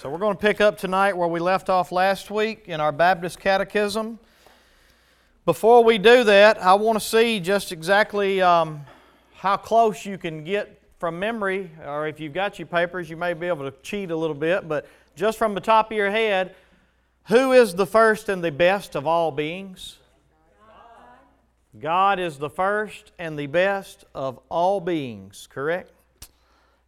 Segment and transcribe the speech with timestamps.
[0.00, 2.90] So we're going to pick up tonight where we left off last week in our
[2.90, 4.18] Baptist Catechism.
[5.44, 8.80] Before we do that, I want to see just exactly um,
[9.34, 13.34] how close you can get from memory, or if you've got your papers, you may
[13.34, 14.86] be able to cheat a little bit, but
[15.16, 16.54] just from the top of your head,
[17.26, 19.98] who is the first and the best of all beings?
[21.78, 25.92] God, is the first and the best of all beings, correct?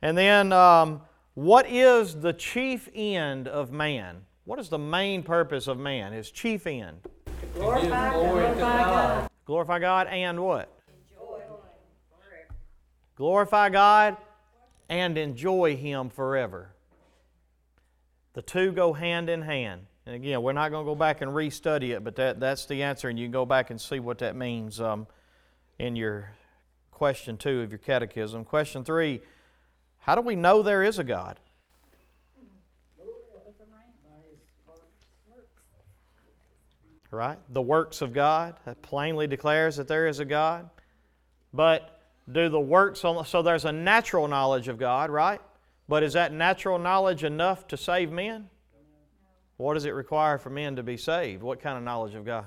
[0.01, 1.03] And then, um,
[1.35, 4.23] what is the chief end of man?
[4.45, 6.13] What is the main purpose of man?
[6.13, 7.01] His chief end?
[7.55, 9.31] Glorify, glorify God.
[9.45, 10.69] Glorify God and what?
[13.17, 14.17] Glorify God
[14.89, 16.71] and enjoy Him forever.
[18.35, 19.83] The two go hand in hand.
[20.07, 22.83] And again, we're not going to go back and restudy it, but that, that's the
[22.83, 25.07] answer, and you can go back and see what that means um,
[25.79, 26.31] in your
[26.91, 28.45] question two of your catechism.
[28.45, 29.21] Question three
[30.03, 31.41] how do we know there is a God?
[37.11, 37.39] Right?
[37.51, 40.71] The works of God plainly declares that there is a God.
[41.53, 45.41] But do the works, so there's a natural knowledge of God, right?
[45.89, 48.49] But is that natural knowledge enough to save men?
[49.59, 51.43] What does it require for men to be saved?
[51.43, 52.47] What kind of knowledge of God?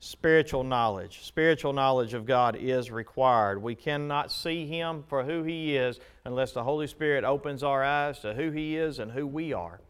[0.00, 1.24] Spiritual knowledge.
[1.24, 3.62] Spiritual knowledge of God is required.
[3.62, 8.20] We cannot see Him for who He is unless the Holy Spirit opens our eyes
[8.20, 9.80] to who He is and who we are.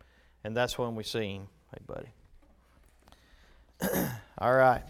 [0.44, 1.48] And that's when we see Him.
[1.72, 2.08] Hey, buddy.
[4.38, 4.82] All right.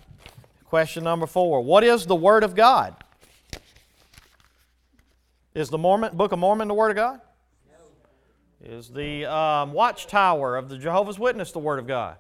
[0.65, 2.95] Question number four What is the Word of God?
[5.55, 7.21] Is the Mormon, Book of Mormon the Word of God?
[7.67, 8.77] No.
[8.77, 12.17] Is the um, Watchtower of the Jehovah's Witness the Word of God?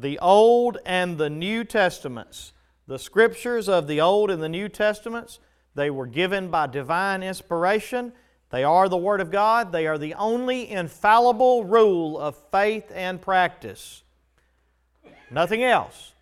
[0.00, 2.52] The Old and the New Testaments.
[2.86, 5.38] The scriptures of the Old and the New Testaments,
[5.74, 8.12] they were given by divine inspiration.
[8.50, 9.72] They are the Word of God.
[9.72, 14.02] They are the only infallible rule of faith and practice.
[15.30, 16.12] Nothing else.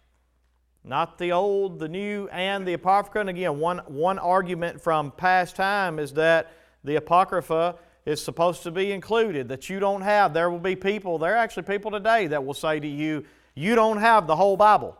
[0.84, 3.20] Not the Old, the New, and the Apocrypha.
[3.20, 6.52] And again, one, one argument from past time is that
[6.84, 10.34] the Apocrypha is supposed to be included, that you don't have.
[10.34, 13.74] There will be people, there are actually people today that will say to you, you
[13.74, 14.96] don't have the whole Bible.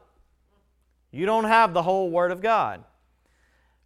[1.11, 2.85] You don't have the whole Word of God.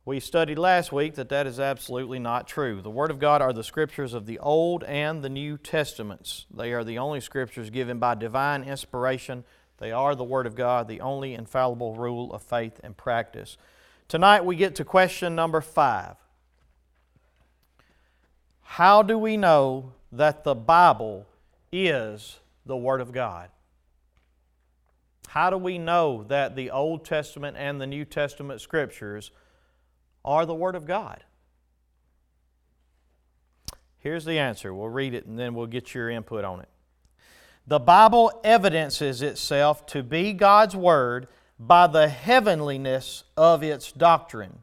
[0.04, 2.80] We studied last week that that is absolutely not true.
[2.80, 6.46] The Word of God are the scriptures of the Old and the New Testaments.
[6.54, 9.42] They are the only scriptures given by divine inspiration.
[9.78, 13.56] They are the Word of God, the only infallible rule of faith and practice.
[14.06, 16.14] Tonight we get to question number five
[18.62, 21.26] How do we know that the Bible
[21.72, 23.48] is the Word of God?
[25.28, 29.30] How do we know that the Old Testament and the New Testament scriptures
[30.24, 31.24] are the Word of God?
[33.98, 34.72] Here's the answer.
[34.72, 36.68] We'll read it and then we'll get your input on it.
[37.66, 41.26] The Bible evidences itself to be God's Word
[41.58, 44.60] by the heavenliness of its doctrine,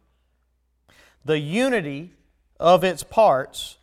[1.25, 2.13] the unity
[2.59, 3.77] of its parts,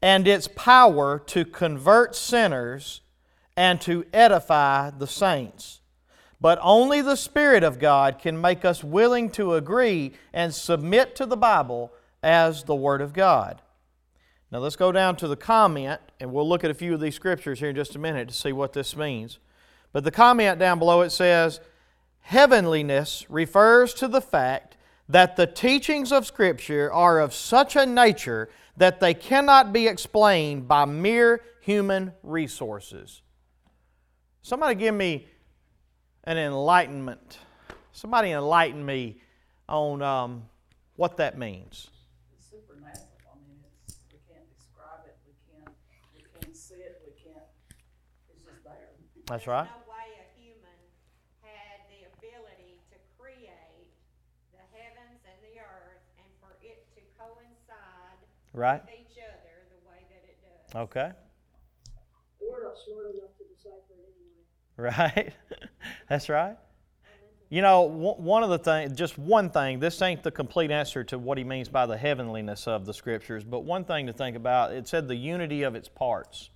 [0.00, 3.02] and its power to convert sinners
[3.56, 5.80] and to edify the saints.
[6.40, 11.26] But only the Spirit of God can make us willing to agree and submit to
[11.26, 11.92] the Bible
[12.22, 13.62] as the Word of God.
[14.52, 17.14] Now let's go down to the comment, and we'll look at a few of these
[17.14, 19.38] scriptures here in just a minute to see what this means.
[19.92, 21.60] But the comment down below it says,
[22.20, 24.76] Heavenliness refers to the fact
[25.08, 30.66] that the teachings of Scripture are of such a nature that they cannot be explained
[30.66, 33.22] by mere human resources.
[34.42, 35.28] Somebody give me
[36.26, 37.38] an enlightenment.
[37.92, 39.16] Somebody enlighten me
[39.68, 40.42] on um,
[40.96, 41.88] what that means.
[42.36, 43.06] It's supernatural.
[43.30, 45.16] I mean, it's, we can't describe it.
[45.24, 45.70] We can't,
[46.14, 47.00] we can't see it.
[47.06, 47.46] We can't.
[48.28, 48.90] It's just there.
[49.26, 49.70] That's right.
[49.70, 50.78] no way a human
[51.40, 53.88] had the ability to create
[54.52, 58.18] the heavens and the earth and for it to coincide
[58.52, 58.82] Right.
[58.82, 60.90] with each other the way that it does.
[60.90, 61.10] Okay.
[62.42, 64.44] We're not smart enough to decipher it anyway.
[64.76, 65.32] Right.
[66.08, 66.56] That's right.
[67.48, 71.18] You know, one of the things, just one thing, this ain't the complete answer to
[71.18, 74.72] what he means by the heavenliness of the scriptures, but one thing to think about
[74.72, 76.50] it said the unity of its parts.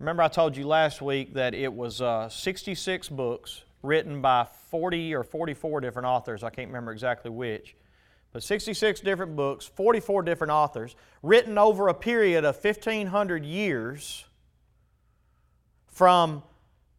[0.00, 5.14] Remember, I told you last week that it was uh, 66 books written by 40
[5.14, 6.42] or 44 different authors.
[6.42, 7.76] I can't remember exactly which.
[8.32, 14.26] But 66 different books, 44 different authors, written over a period of 1,500 years
[15.86, 16.42] from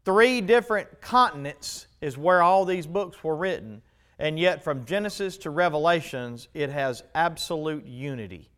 [0.07, 3.81] three different continents is where all these books were written.
[4.19, 8.49] And yet, from Genesis to Revelations, it has absolute unity.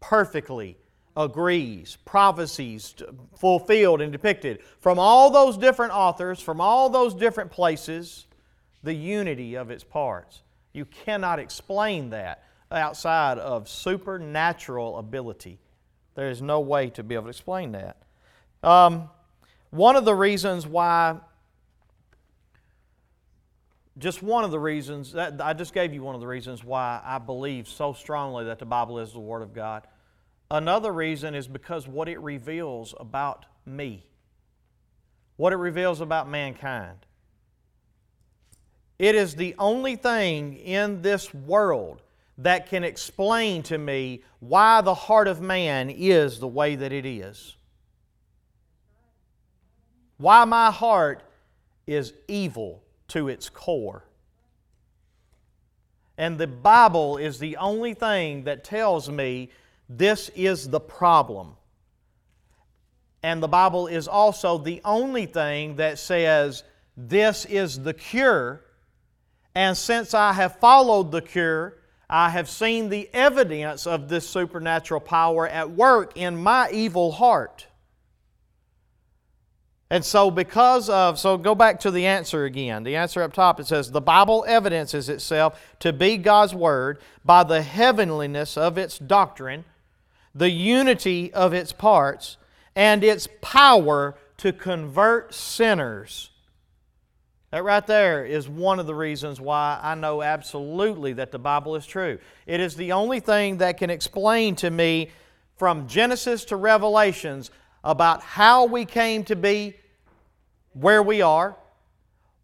[0.00, 0.76] Perfectly
[1.16, 2.94] agrees, prophecies
[3.38, 8.26] fulfilled and depicted from all those different authors, from all those different places,
[8.82, 10.42] the unity of its parts.
[10.74, 15.58] You cannot explain that outside of supernatural ability.
[16.16, 17.96] There is no way to be able to explain that.
[18.62, 19.08] Um,
[19.70, 21.16] one of the reasons why,
[23.98, 27.00] just one of the reasons, that, I just gave you one of the reasons why
[27.04, 29.86] I believe so strongly that the Bible is the Word of God.
[30.50, 34.04] Another reason is because what it reveals about me,
[35.36, 36.98] what it reveals about mankind.
[38.98, 42.02] It is the only thing in this world
[42.38, 47.06] that can explain to me why the heart of man is the way that it
[47.06, 47.56] is.
[50.20, 51.22] Why my heart
[51.86, 54.04] is evil to its core.
[56.16, 59.50] And the Bible is the only thing that tells me
[59.88, 61.56] this is the problem.
[63.22, 66.62] And the Bible is also the only thing that says
[66.96, 68.62] this is the cure
[69.54, 71.78] and since I have followed the cure,
[72.08, 77.66] I have seen the evidence of this supernatural power at work in my evil heart.
[79.92, 82.84] And so, because of, so go back to the answer again.
[82.84, 87.42] The answer up top it says, The Bible evidences itself to be God's Word by
[87.42, 89.64] the heavenliness of its doctrine,
[90.32, 92.36] the unity of its parts,
[92.76, 96.30] and its power to convert sinners
[97.50, 101.74] that right there is one of the reasons why I know absolutely that the Bible
[101.74, 102.18] is true.
[102.46, 105.10] It is the only thing that can explain to me
[105.56, 107.50] from Genesis to Revelations
[107.82, 109.76] about how we came to be
[110.72, 111.56] where we are,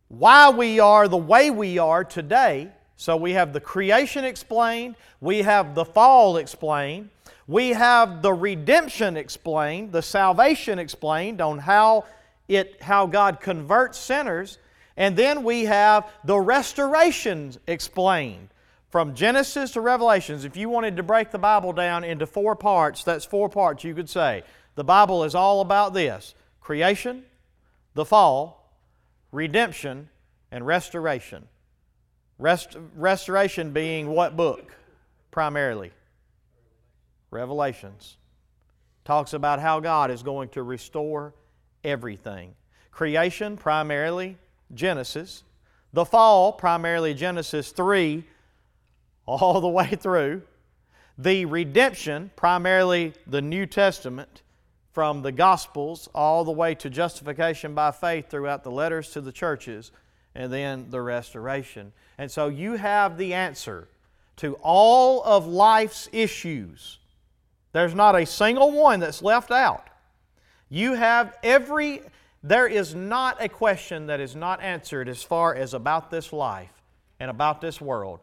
[0.08, 2.70] why we are the way we are today.
[2.96, 7.10] So we have the creation explained, we have the fall explained,
[7.46, 12.04] we have the redemption explained, the salvation explained on how
[12.48, 14.58] it how God converts sinners
[14.96, 18.48] and then we have the restorations explained
[18.88, 20.44] from Genesis to Revelations.
[20.44, 23.94] If you wanted to break the Bible down into four parts, that's four parts you
[23.94, 24.42] could say.
[24.74, 27.24] The Bible is all about this creation,
[27.96, 28.70] the fall,
[29.32, 30.10] redemption,
[30.52, 31.48] and restoration.
[32.38, 34.76] Rest, restoration being what book
[35.30, 35.92] primarily?
[37.30, 38.18] Revelations.
[39.06, 41.32] Talks about how God is going to restore
[41.84, 42.54] everything.
[42.90, 44.36] Creation, primarily
[44.74, 45.42] Genesis.
[45.94, 48.24] The fall, primarily Genesis 3,
[49.24, 50.42] all the way through.
[51.16, 54.42] The redemption, primarily the New Testament,
[54.96, 59.30] from the Gospels all the way to justification by faith throughout the letters to the
[59.30, 59.92] churches,
[60.34, 61.92] and then the restoration.
[62.16, 63.88] And so you have the answer
[64.36, 66.98] to all of life's issues.
[67.72, 69.86] There's not a single one that's left out.
[70.70, 72.00] You have every
[72.42, 76.72] there is not a question that is not answered as far as about this life
[77.20, 78.20] and about this world.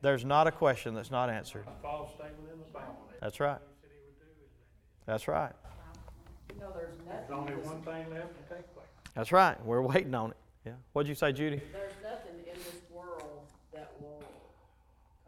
[0.00, 1.66] There's not a question that's not answered.
[3.20, 3.60] That's right.
[5.04, 5.52] That's right.
[6.54, 8.86] You know, there's There's nothing, only one thing left to take place.
[9.14, 9.62] That's right.
[9.64, 10.36] We're waiting on it.
[10.66, 10.72] Yeah.
[10.92, 11.60] What'd you say, Judy?
[11.72, 13.42] there's nothing in this world
[13.72, 14.22] that will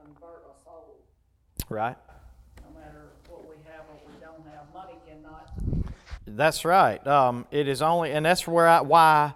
[0.03, 0.97] convert a soul,
[1.69, 1.97] Right.
[2.63, 4.73] no matter what we have or we don't have.
[4.73, 5.53] Money cannot,
[6.27, 7.05] That's right.
[7.07, 9.35] Um, it is only, and that's where I, why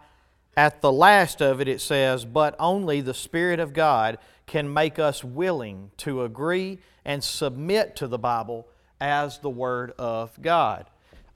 [0.57, 4.99] at the last of it it says, but only the Spirit of God can make
[4.99, 8.67] us willing to agree and submit to the Bible
[9.01, 10.87] as the Word of God.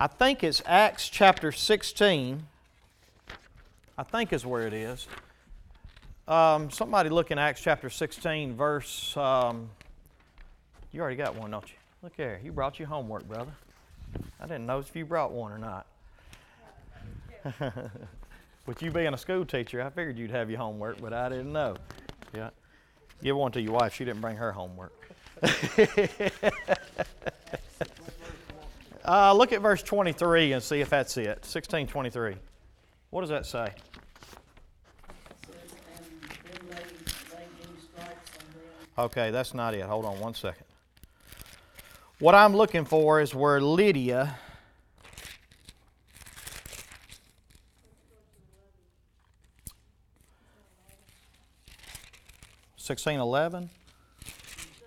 [0.05, 2.47] I think it's Acts chapter 16.
[3.97, 5.09] I think is where it is.
[6.29, 9.17] Um, somebody look in Acts chapter 16, verse.
[9.17, 9.71] Um,
[10.93, 11.77] you already got one, don't you?
[12.03, 12.39] Look here.
[12.45, 13.53] You brought your homework, brother.
[14.39, 15.87] I didn't know if you brought one or not.
[18.67, 21.51] With you being a school teacher, I figured you'd have your homework, but I didn't
[21.51, 21.77] know.
[22.35, 22.51] Yeah.
[23.23, 23.95] Give one to your wife.
[23.95, 24.93] She didn't bring her homework.
[29.05, 31.27] uh, look at verse 23 and see if that's it.
[31.45, 32.37] 1623.
[33.11, 33.73] What does that say?
[38.97, 39.83] Okay, that's not it.
[39.83, 40.65] Hold on one second.
[42.21, 44.39] What I'm looking for is where Lydia.
[52.77, 53.69] Sixteen eleven.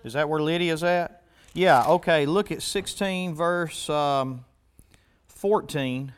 [0.04, 1.17] Is that where Lydia's at?
[1.54, 1.84] Yeah.
[1.86, 2.26] Okay.
[2.26, 4.44] Look at sixteen verse um,
[5.26, 6.12] fourteen.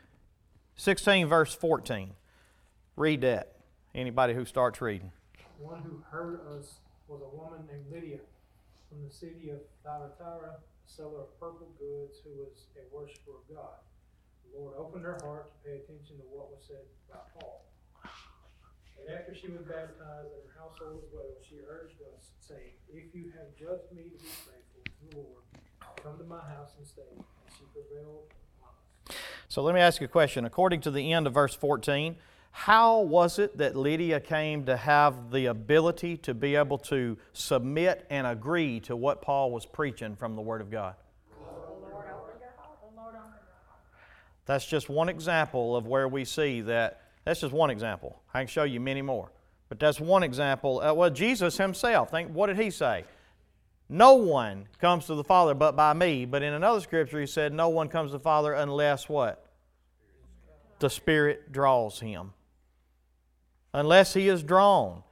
[0.75, 2.11] Sixteen verse fourteen.
[2.95, 3.53] Read that.
[3.93, 5.11] Anybody who starts reading.
[5.59, 8.19] One who heard us was a woman named Lydia
[8.89, 13.79] from the city of Thyatira, seller of purple goods, who was a worshiper of God.
[14.47, 17.63] The Lord opened her heart to pay attention to what was said by Paul.
[18.99, 23.15] And after she was baptized and her household as well, she urged us, saying, If
[23.15, 24.83] you have judged me to be faithful
[25.13, 25.27] Lord,
[26.03, 27.01] come to my house and stay.
[27.15, 27.23] And
[27.57, 28.23] she prevailed.
[29.47, 30.45] So let me ask you a question.
[30.45, 32.15] According to the end of verse 14,
[32.51, 38.05] how was it that Lydia came to have the ability to be able to submit
[38.09, 40.95] and agree to what Paul was preaching from the Word of God?
[44.45, 47.03] That's just one example of where we see that.
[47.23, 48.21] That's just one example.
[48.33, 49.31] I can show you many more.
[49.69, 50.81] But that's one example.
[50.81, 53.05] Uh, well, Jesus himself, think, what did he say?
[53.93, 56.23] No one comes to the Father but by me.
[56.23, 59.45] But in another scripture, he said, No one comes to the Father unless what?
[60.79, 62.31] The Spirit draws him.
[63.73, 65.03] Unless he is drawn.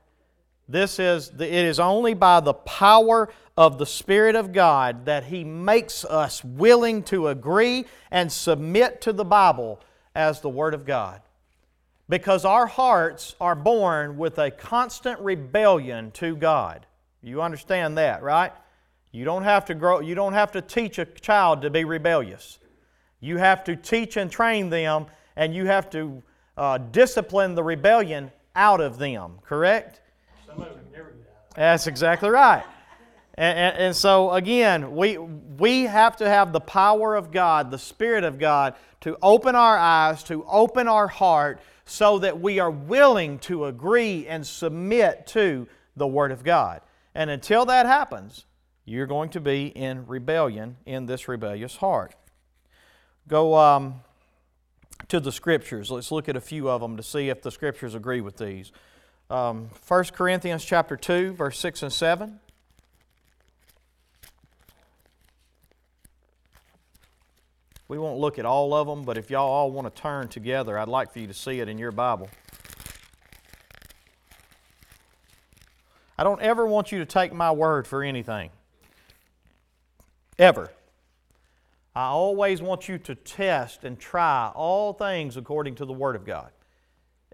[0.69, 5.25] This is, the, it is only by the power of the Spirit of God that
[5.25, 9.81] He makes us willing to agree and submit to the Bible
[10.15, 11.21] as the Word of God.
[12.07, 16.86] Because our hearts are born with a constant rebellion to God.
[17.21, 18.53] You understand that, right?
[19.11, 22.59] You don't have to grow, you don't have to teach a child to be rebellious.
[23.19, 26.21] You have to teach and train them, and you have to
[26.57, 30.01] uh, discipline the rebellion out of them, correct?
[30.47, 31.55] Never get out.
[31.55, 32.63] That's exactly right.
[33.35, 37.77] And, and, and, so, again, we, we have to have the power of God, the
[37.77, 42.69] Spirit of God, to open our eyes, to open our heart, so that we are
[42.69, 46.81] willing to agree and submit to the Word of God.
[47.15, 48.45] And until that happens,
[48.89, 52.15] you're going to be in rebellion in this rebellious heart.
[53.27, 54.01] Go um,
[55.10, 55.91] to the Scriptures.
[55.91, 58.72] Let's look at a few of them to see if the Scriptures agree with these.
[59.29, 62.39] Um, 1 Corinthians chapter 2, verse 6 and 7.
[67.88, 70.79] We won't look at all of them, but if y'all all want to turn together,
[70.79, 72.29] I'd like for you to see it in your Bible.
[76.17, 78.50] I don't ever want you to take my word for anything.
[80.39, 80.72] Ever.
[81.93, 86.25] I always want you to test and try all things according to the Word of
[86.25, 86.51] God.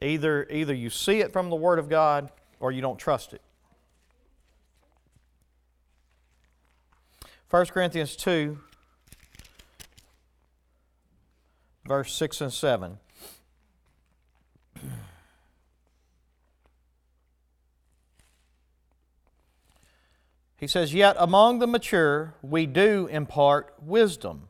[0.02, 3.42] Either, either you see it from the Word of God or you don't trust it.
[7.52, 8.58] 1 Corinthians 2,
[11.86, 12.98] verse 6 and 7.
[20.58, 24.50] He says, Yet among the mature we do impart wisdom.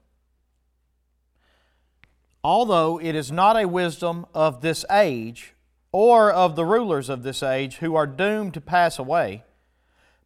[2.43, 5.53] Although it is not a wisdom of this age
[5.91, 9.43] or of the rulers of this age who are doomed to pass away,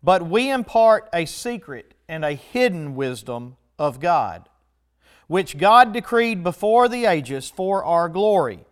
[0.03, 4.49] but we impart a secret and a hidden wisdom of God,
[5.27, 8.65] which God decreed before the ages for our glory.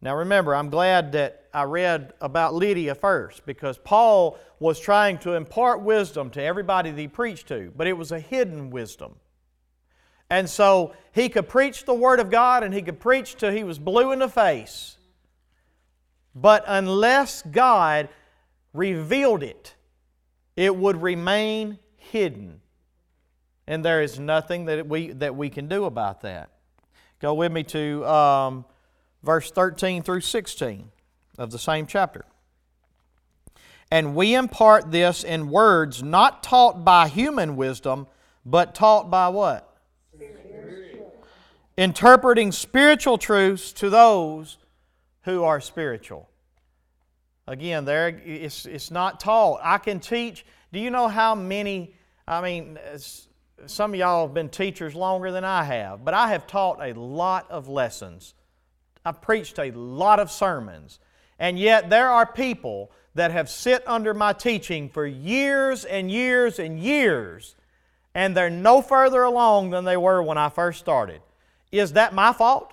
[0.00, 5.34] Now remember, I'm glad that I read about Lydia first because Paul was trying to
[5.34, 9.16] impart wisdom to everybody that he preached to, but it was a hidden wisdom.
[10.30, 13.64] And so he could preach the Word of God and he could preach till he
[13.64, 14.98] was blue in the face.
[16.32, 18.08] But unless God
[18.72, 19.74] revealed it,
[20.54, 22.60] it would remain hidden.
[23.66, 26.50] And there is nothing that we, that we can do about that.
[27.18, 28.64] Go with me to um,
[29.24, 30.92] verse 13 through 16
[31.38, 32.24] of the same chapter.
[33.90, 38.06] And we impart this in words not taught by human wisdom,
[38.44, 39.76] but taught by what?
[40.14, 41.14] Spiritual.
[41.76, 44.58] Interpreting spiritual truths to those
[45.22, 46.28] who are spiritual.
[47.46, 49.60] Again, there it's, it's not taught.
[49.62, 50.44] I can teach.
[50.70, 51.94] Do you know how many?
[52.26, 52.78] I mean,
[53.66, 56.92] some of y'all have been teachers longer than I have, but I have taught a
[56.92, 58.34] lot of lessons.
[59.02, 60.98] I've preached a lot of sermons.
[61.38, 66.58] And yet there are people that have sit under my teaching for years and years
[66.58, 67.56] and years,
[68.14, 71.20] and they're no further along than they were when I first started.
[71.70, 72.72] Is that my fault?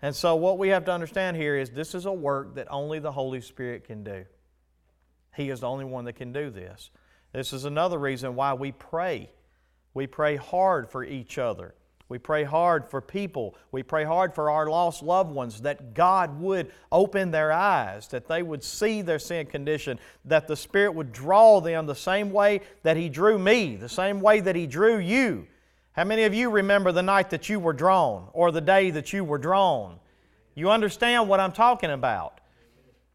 [0.00, 3.00] And so, what we have to understand here is this is a work that only
[3.00, 4.24] the Holy Spirit can do.
[5.34, 6.90] He is the only one that can do this.
[7.32, 9.30] This is another reason why we pray.
[9.94, 11.74] We pray hard for each other.
[12.08, 13.54] We pray hard for people.
[13.70, 18.26] We pray hard for our lost loved ones that God would open their eyes, that
[18.26, 22.62] they would see their sin condition, that the Spirit would draw them the same way
[22.82, 25.46] that He drew me, the same way that He drew you.
[25.92, 29.12] How many of you remember the night that you were drawn or the day that
[29.12, 29.98] you were drawn?
[30.54, 32.40] You understand what I'm talking about.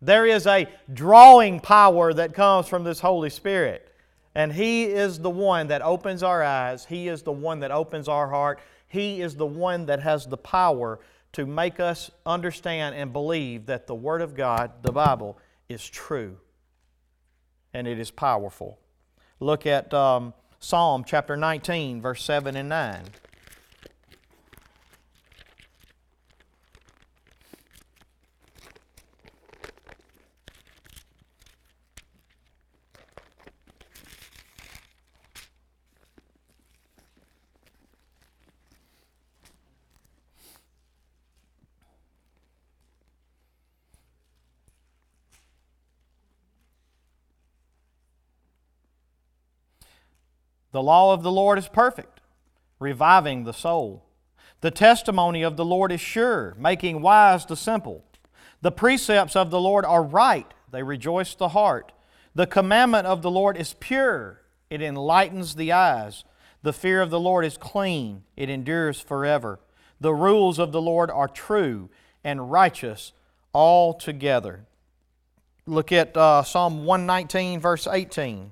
[0.01, 3.89] There is a drawing power that comes from this Holy Spirit.
[4.35, 6.85] And He is the one that opens our eyes.
[6.85, 8.59] He is the one that opens our heart.
[8.93, 10.99] He is the one that has the power
[11.31, 16.37] to make us understand and believe that the Word of God, the Bible, is true
[17.73, 18.77] and it is powerful.
[19.39, 23.01] Look at um, Psalm chapter 19, verse 7 and 9.
[50.73, 52.19] The law of the Lord is perfect,
[52.79, 54.03] reviving the soul.
[54.61, 58.03] The testimony of the Lord is sure, making wise the simple.
[58.61, 61.91] The precepts of the Lord are right, they rejoice the heart.
[62.33, 66.23] The commandment of the Lord is pure, it enlightens the eyes.
[66.63, 69.59] The fear of the Lord is clean, it endures forever.
[69.99, 71.91] The rules of the Lord are true
[72.23, 73.13] and righteous
[73.53, 74.65] altogether.
[75.67, 78.51] Look at uh, Psalm 119, verse 18.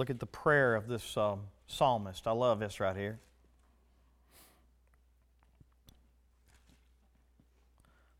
[0.00, 2.26] Look at the prayer of this um, psalmist.
[2.26, 3.18] I love this right here.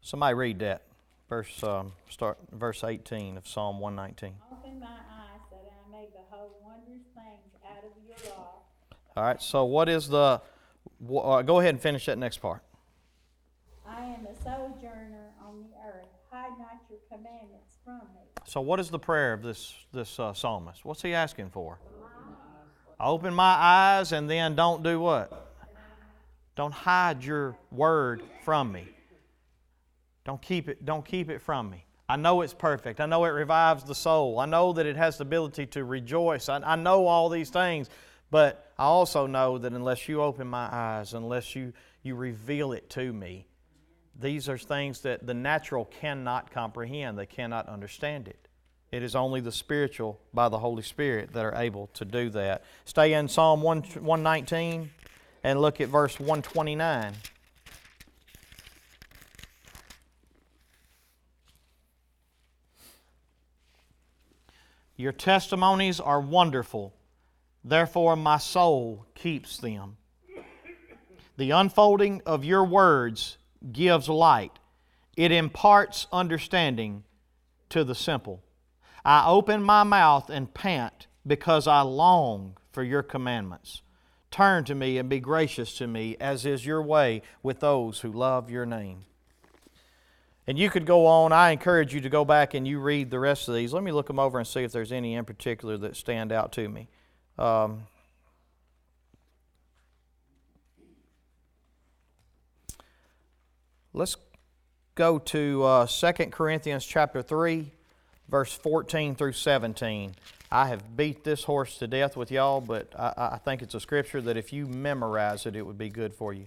[0.02, 0.82] Somebody read that.
[1.30, 4.34] Verse um, start verse 18 of Psalm 119.
[4.52, 8.56] Open my eyes that I may behold wondrous things out of your law.
[9.16, 9.40] All right.
[9.40, 10.42] So what is the?
[11.10, 12.62] Uh, go ahead and finish that next part.
[13.88, 16.08] I am a sojourner on the earth.
[16.30, 18.39] Hide not your commandments from me.
[18.50, 20.84] So what is the prayer of this this uh, psalmist?
[20.84, 21.78] What's he asking for?
[22.98, 25.54] Open my eyes and then don't do what?
[26.56, 28.88] Don't hide your word from me.
[30.24, 31.84] Don't keep it don't keep it from me.
[32.08, 33.00] I know it's perfect.
[33.00, 34.40] I know it revives the soul.
[34.40, 36.48] I know that it has the ability to rejoice.
[36.48, 37.88] I, I know all these things,
[38.32, 42.90] but I also know that unless you open my eyes, unless you, you reveal it
[42.90, 43.46] to me,
[44.20, 48.48] these are things that the natural cannot comprehend, they cannot understand it.
[48.92, 52.64] It is only the spiritual by the Holy Spirit that are able to do that.
[52.84, 54.90] Stay in Psalm 119
[55.44, 57.14] and look at verse 129.
[64.96, 66.92] Your testimonies are wonderful,
[67.64, 69.96] therefore my soul keeps them.
[71.38, 73.38] The unfolding of your words
[73.72, 74.58] gives light,
[75.16, 77.04] it imparts understanding
[77.68, 78.42] to the simple.
[79.04, 83.82] I open my mouth and pant because I long for your commandments.
[84.30, 88.12] Turn to me and be gracious to me, as is your way with those who
[88.12, 89.04] love your name.
[90.46, 91.32] And you could go on.
[91.32, 93.72] I encourage you to go back and you read the rest of these.
[93.72, 96.52] Let me look them over and see if there's any in particular that stand out
[96.52, 96.88] to me.
[97.38, 97.86] Um,
[103.92, 104.16] Let's
[104.94, 107.72] go to uh, 2 Corinthians chapter 3,
[108.28, 110.14] verse 14 through 17.
[110.52, 113.80] I have beat this horse to death with y'all, but I, I think it's a
[113.80, 116.46] scripture that if you memorize it, it would be good for you.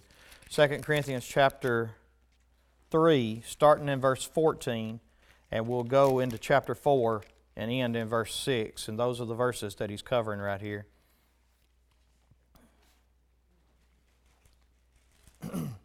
[0.52, 1.92] 2 Corinthians chapter
[2.92, 5.02] 3, starting in verse 14,
[5.52, 7.24] and we'll go into chapter 4
[7.58, 8.88] and end in verse 6.
[8.88, 10.86] And those are the verses that he's covering right here.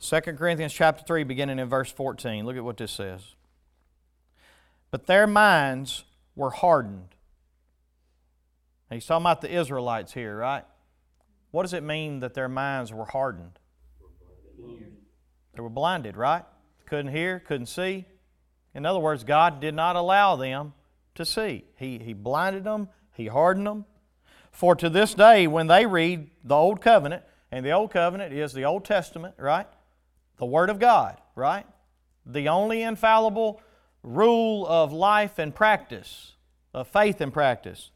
[0.00, 2.46] 2 Corinthians chapter 3, beginning in verse 14.
[2.46, 3.34] Look at what this says.
[4.90, 7.14] But their minds were hardened.
[8.90, 10.64] he's talking about the Israelites here, right?
[11.50, 13.58] What does it mean that their minds were hardened?
[15.54, 16.44] They were blinded, right?
[16.86, 18.06] Couldn't hear, couldn't see.
[18.74, 20.72] In other words, God did not allow them
[21.16, 21.64] to see.
[21.76, 23.84] He, he blinded them, He hardened them.
[24.50, 28.52] For to this day, when they read the Old Covenant, and the Old Covenant is
[28.52, 29.66] the Old Testament, right?
[30.40, 31.66] The Word of God, right?
[32.24, 33.60] The only infallible
[34.02, 36.32] rule of life and practice,
[36.72, 37.90] of faith and practice.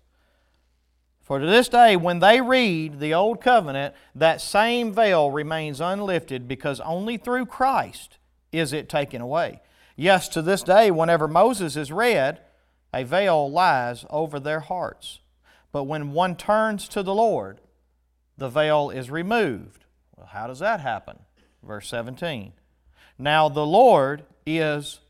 [1.22, 6.46] For to this day, when they read the Old Covenant, that same veil remains unlifted
[6.46, 8.18] because only through Christ
[8.52, 9.62] is it taken away.
[9.96, 12.40] Yes, to this day, whenever Moses is read,
[12.92, 15.20] a veil lies over their hearts.
[15.72, 17.62] But when one turns to the Lord,
[18.36, 19.86] the veil is removed.
[20.14, 21.20] Well, how does that happen?
[21.64, 22.52] Verse 17.
[23.18, 25.00] Now the Lord is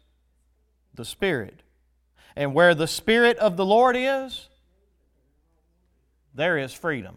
[0.94, 1.62] the Spirit.
[2.36, 4.48] And where the Spirit of the Lord is,
[6.34, 7.16] there is freedom.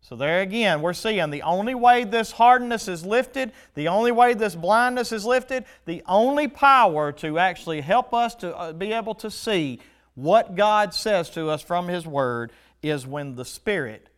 [0.00, 4.34] So, there again, we're seeing the only way this hardness is lifted, the only way
[4.34, 9.14] this blindness is lifted, the only power to actually help us to uh, be able
[9.16, 9.80] to see
[10.14, 12.52] what God says to us from His Word
[12.82, 14.08] is when the Spirit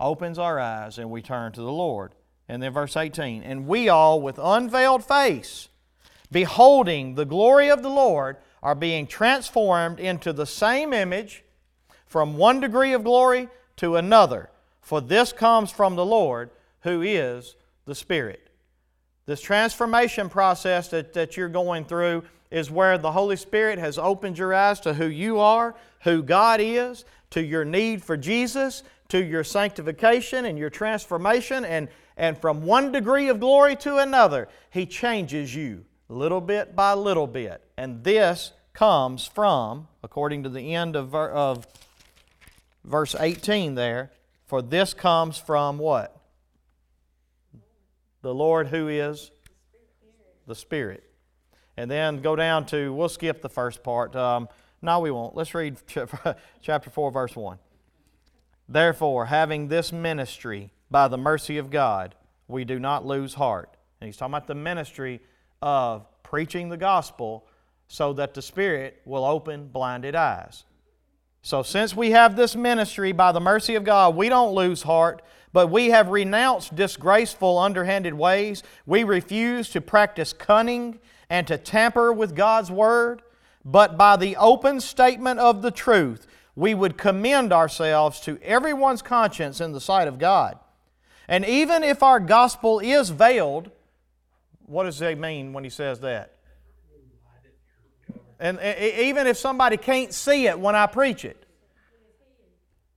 [0.00, 2.12] opens our eyes and we turn to the Lord.
[2.50, 5.68] And then verse 18, and we all with unveiled face,
[6.32, 11.44] beholding the glory of the Lord, are being transformed into the same image
[12.06, 14.50] from one degree of glory to another.
[14.80, 18.50] For this comes from the Lord, who is the Spirit.
[19.26, 24.36] This transformation process that, that you're going through is where the Holy Spirit has opened
[24.36, 29.24] your eyes to who you are, who God is, to your need for Jesus, to
[29.24, 31.88] your sanctification and your transformation, and,
[32.20, 37.26] and from one degree of glory to another, He changes you little bit by little
[37.26, 37.62] bit.
[37.78, 41.66] And this comes from, according to the end of, of
[42.84, 44.10] verse 18 there,
[44.46, 46.14] for this comes from what?
[48.20, 49.30] The Lord who is
[50.46, 51.02] the Spirit.
[51.78, 54.14] And then go down to, we'll skip the first part.
[54.14, 54.46] Um,
[54.82, 55.34] no, we won't.
[55.34, 55.78] Let's read
[56.60, 57.56] chapter 4, verse 1.
[58.68, 62.14] Therefore, having this ministry by the mercy of God,
[62.48, 63.76] we do not lose heart.
[64.00, 65.20] And he's talking about the ministry
[65.62, 67.46] of preaching the gospel
[67.88, 70.64] so that the Spirit will open blinded eyes.
[71.42, 75.22] So, since we have this ministry by the mercy of God, we don't lose heart,
[75.52, 78.62] but we have renounced disgraceful, underhanded ways.
[78.84, 81.00] We refuse to practice cunning
[81.30, 83.22] and to tamper with God's Word,
[83.64, 89.60] but by the open statement of the truth, we would commend ourselves to everyone's conscience
[89.60, 90.58] in the sight of God.
[91.30, 93.70] And even if our gospel is veiled,
[94.66, 96.34] what does he mean when he says that?
[98.40, 101.46] And even if somebody can't see it when I preach it,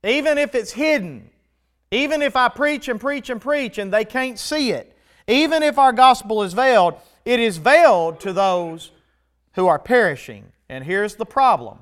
[0.02, 1.30] even if it's hidden,
[1.92, 4.96] even if I preach and preach and preach and they can't see it,
[5.28, 6.94] even if our gospel is veiled,
[7.24, 8.90] it is veiled to those
[9.52, 10.46] who are perishing.
[10.68, 11.78] And here's the problem.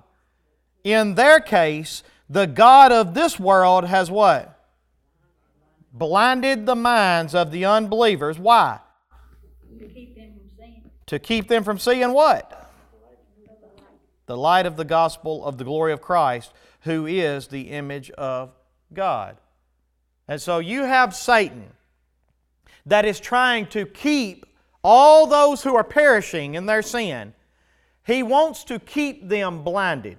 [0.84, 4.61] In their case, the God of this world has what?
[5.92, 8.38] Blinded the minds of the unbelievers.
[8.38, 8.80] Why?
[9.78, 10.90] To keep them from seeing.
[11.06, 12.62] To keep them from seeing what?
[14.26, 16.52] the light of the gospel of the glory of Christ,
[16.82, 18.50] who is the image of
[18.92, 19.36] God.
[20.28, 21.66] And so you have Satan
[22.86, 24.46] that is trying to keep
[24.82, 27.34] all those who are perishing in their sin,
[28.04, 30.18] he wants to keep them blinded.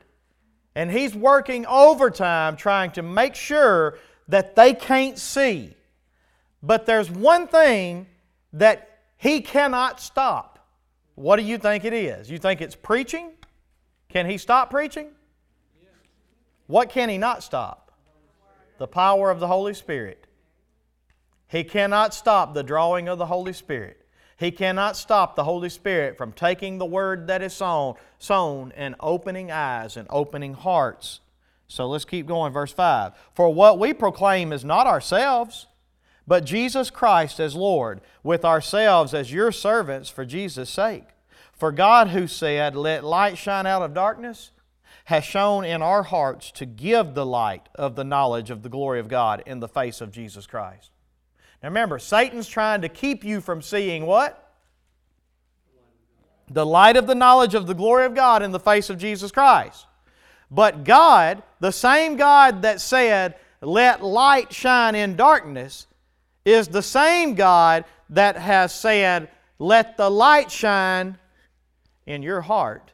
[0.75, 3.97] And he's working overtime trying to make sure
[4.33, 5.75] that they can't see.
[6.63, 8.07] But there's one thing
[8.53, 10.57] that he cannot stop.
[11.13, 12.31] What do you think it is?
[12.31, 13.33] You think it's preaching?
[14.09, 15.09] Can he stop preaching?
[16.65, 17.91] What can he not stop?
[18.79, 20.25] The power of the Holy Spirit.
[21.47, 24.03] He cannot stop the drawing of the Holy Spirit.
[24.37, 28.95] He cannot stop the Holy Spirit from taking the word that is sown, sown and
[28.99, 31.19] opening eyes and opening hearts.
[31.67, 32.53] So let's keep going.
[32.53, 33.13] Verse 5.
[33.33, 35.67] For what we proclaim is not ourselves,
[36.27, 41.05] but Jesus Christ as Lord, with ourselves as your servants for Jesus' sake.
[41.53, 44.51] For God, who said, Let light shine out of darkness,
[45.05, 48.99] has shown in our hearts to give the light of the knowledge of the glory
[48.99, 50.91] of God in the face of Jesus Christ.
[51.61, 54.39] Now remember, Satan's trying to keep you from seeing what?
[56.49, 59.31] The light of the knowledge of the glory of God in the face of Jesus
[59.31, 59.85] Christ.
[60.53, 65.87] But God, the same God that said, Let light shine in darkness,
[66.45, 71.17] is the same God that has said, Let the light shine
[72.05, 72.91] in your heart.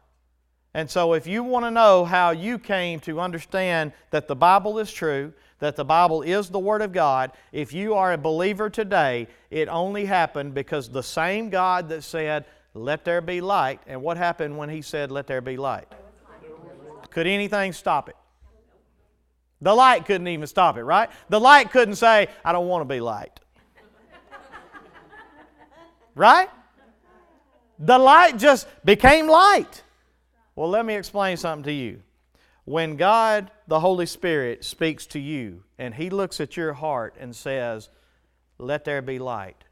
[0.74, 4.80] And so, if you want to know how you came to understand that the Bible
[4.80, 8.70] is true, that the Bible is the Word of God, if you are a believer
[8.70, 14.02] today, it only happened because the same God that said, Let there be light, and
[14.02, 15.92] what happened when He said, Let there be light?
[17.10, 18.16] Could anything stop it?
[19.62, 21.10] The light couldn't even stop it, right?
[21.28, 23.40] The light couldn't say, I don't want to be light.
[26.16, 26.50] right?
[27.78, 29.84] The light just became light.
[30.56, 32.02] Well, let me explain something to you.
[32.66, 37.36] When God, the Holy Spirit, speaks to you and He looks at your heart and
[37.36, 37.90] says,
[38.58, 39.64] Let there be light,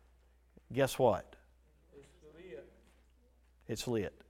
[0.73, 1.36] guess what?
[1.95, 2.69] It's lit.
[3.67, 4.21] It's lit.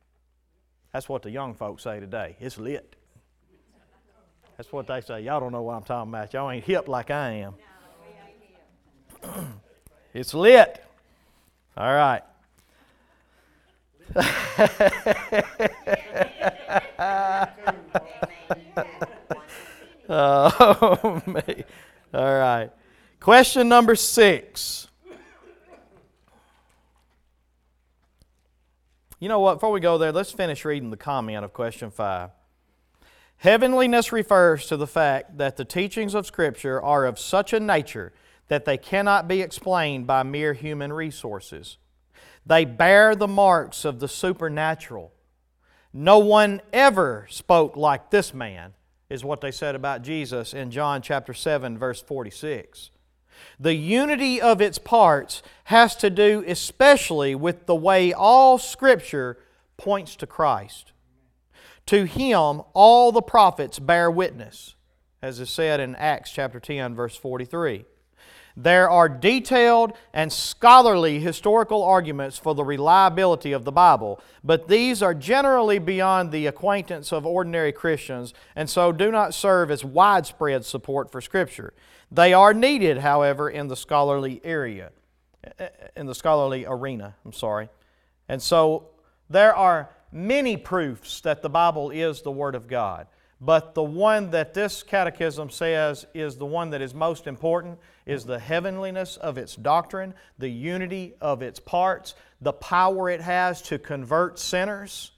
[0.91, 2.35] That's what the young folks say today.
[2.39, 2.96] It's lit.
[4.57, 5.21] That's what they say.
[5.21, 6.33] Y'all don't know what I'm talking about.
[6.33, 7.53] Y'all ain't hip like I am.
[10.15, 10.83] it's lit.
[11.77, 12.23] All right.
[20.09, 21.63] oh, me.
[22.13, 22.71] All right.
[23.19, 24.87] Question number six.
[29.19, 29.55] You know what?
[29.55, 32.31] Before we go there, let's finish reading the comment of question five.
[33.39, 38.11] Heavenliness refers to the fact that the teachings of Scripture are of such a nature
[38.47, 41.77] that they cannot be explained by mere human resources.
[42.45, 45.11] They bear the marks of the supernatural.
[45.93, 48.73] No one ever spoke like this man,
[49.09, 52.89] is what they said about Jesus in John chapter 7, verse 46.
[53.59, 59.37] The unity of its parts has to do especially with the way all Scripture
[59.77, 60.91] points to Christ.
[61.87, 64.75] To Him, all the prophets bear witness,
[65.21, 67.85] as is said in Acts chapter 10, verse 43.
[68.59, 75.03] There are detailed and scholarly historical arguments for the reliability of the Bible, but these
[75.03, 80.65] are generally beyond the acquaintance of ordinary Christians and so do not serve as widespread
[80.65, 81.71] support for Scripture.
[82.11, 84.91] They are needed, however, in the scholarly area,
[85.43, 87.69] eh, eh, in the scholarly arena, I'm sorry.
[88.27, 88.89] And so
[89.29, 93.07] there are many proofs that the Bible is the Word of God.
[93.39, 98.25] But the one that this catechism says is the one that is most important is
[98.25, 103.77] the heavenliness of its doctrine, the unity of its parts, the power it has to
[103.77, 105.11] convert sinners,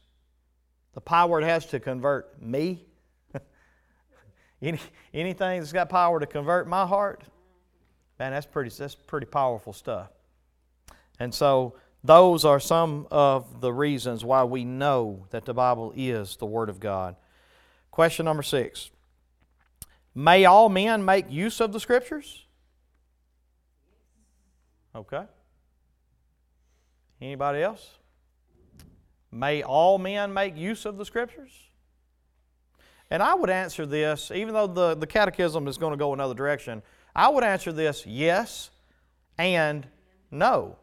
[0.94, 2.86] the power it has to convert me.
[4.62, 4.80] Any,
[5.14, 7.24] anything that's got power to convert my heart,
[8.20, 10.10] man, that's pretty, that's pretty powerful stuff.
[11.20, 16.38] And so, those are some of the reasons why we know that the Bible is
[16.38, 17.16] the Word of God.
[17.92, 18.92] Question number six
[20.16, 22.46] May all men make use of the Scriptures?
[24.96, 25.24] Okay.
[27.22, 27.98] Anybody else?
[29.32, 31.52] May all men make use of the Scriptures?
[33.12, 36.34] And I would answer this, even though the, the catechism is going to go another
[36.34, 36.82] direction,
[37.16, 38.70] I would answer this yes
[39.38, 39.88] and
[40.32, 40.78] no.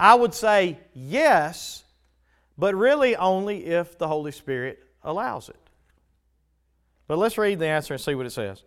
[0.00, 1.84] I would say yes,
[2.56, 5.60] but really only if the Holy Spirit allows it.
[7.06, 8.64] But let's read the answer and see what it says.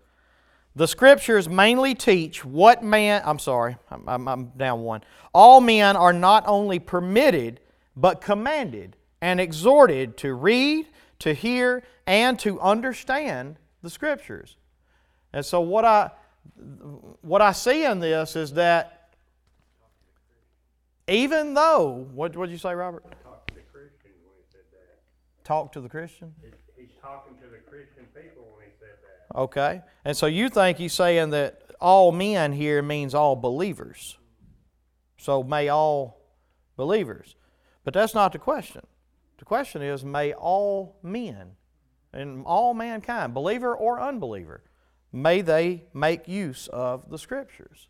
[0.76, 5.02] The scriptures mainly teach what man, I'm sorry, I'm, I'm, I'm, down one.
[5.34, 7.60] All men are not only permitted,
[7.96, 10.88] but commanded and exhorted to read,
[11.20, 14.56] to hear, and to understand the scriptures.
[15.32, 16.12] And so, what I,
[17.22, 19.03] what I see in this is that
[21.08, 23.04] even though, what did you say, Robert?
[23.24, 25.44] Talk to the Christian when he said that.
[25.44, 26.34] Talk to the Christian?
[26.78, 29.38] He's talking to the Christian people when he said that.
[29.38, 29.82] Okay.
[30.06, 34.18] And so you think he's saying that all men here means all believers.
[35.18, 36.22] So may all
[36.78, 37.36] believers.
[37.84, 38.82] But that's not the question.
[39.38, 41.58] The question is may all men
[42.14, 44.64] and all mankind, believer or unbeliever,
[45.12, 47.90] may they make use of the scriptures?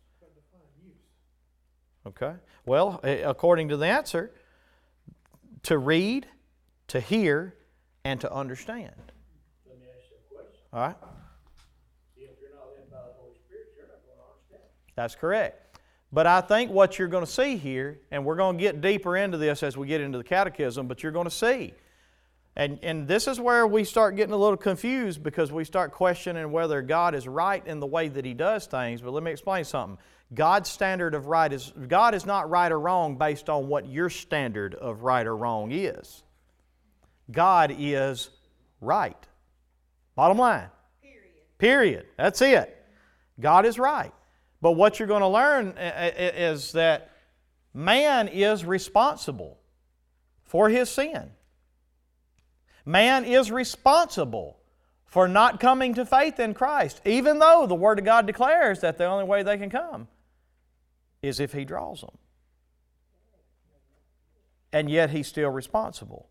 [2.06, 2.32] Okay.
[2.66, 4.30] Well, according to the answer,
[5.64, 6.26] to read,
[6.88, 7.54] to hear,
[8.04, 8.92] and to understand.
[9.66, 10.60] Let me ask you a question.
[10.72, 10.96] All right?
[12.16, 14.62] If you're not led by the Holy Spirit, you're not going to understand.
[14.94, 15.78] That's correct.
[16.12, 19.16] But I think what you're going to see here, and we're going to get deeper
[19.16, 21.74] into this as we get into the catechism, but you're going to see.
[22.56, 26.52] And, and this is where we start getting a little confused because we start questioning
[26.52, 29.00] whether God is right in the way that He does things.
[29.00, 29.98] But let me explain something.
[30.32, 34.08] God's standard of right is, God is not right or wrong based on what your
[34.08, 36.22] standard of right or wrong is.
[37.30, 38.30] God is
[38.80, 39.16] right.
[40.14, 40.68] Bottom line.
[41.02, 41.58] Period.
[41.58, 42.06] Period.
[42.16, 42.76] That's it.
[43.40, 44.12] God is right.
[44.60, 47.10] But what you're going to learn is that
[47.74, 49.58] man is responsible
[50.44, 51.30] for his sin.
[52.86, 54.58] Man is responsible
[55.06, 58.98] for not coming to faith in Christ, even though the Word of God declares that
[58.98, 60.08] the only way they can come
[61.26, 62.16] is if He draws them.
[64.72, 66.28] And yet He's still responsible.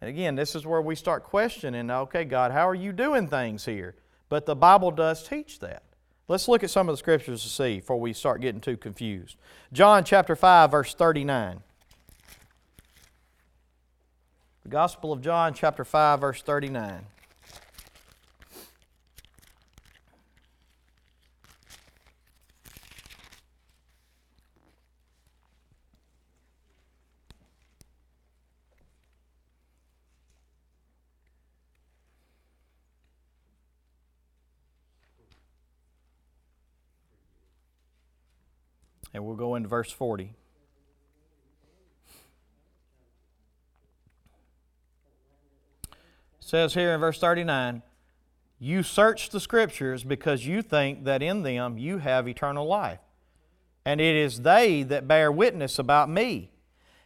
[0.00, 3.64] And again, this is where we start questioning okay, God, how are you doing things
[3.64, 3.96] here?
[4.28, 5.82] But the Bible does teach that.
[6.28, 9.36] Let's look at some of the scriptures to see before we start getting too confused.
[9.72, 11.60] John chapter 5, verse 39.
[14.62, 17.04] The Gospel of John, chapter 5, verse 39.
[39.12, 40.34] And we'll go into verse 40.
[45.84, 45.92] It
[46.40, 47.82] says here in verse 39
[48.58, 53.00] You search the scriptures because you think that in them you have eternal life,
[53.84, 56.50] and it is they that bear witness about me.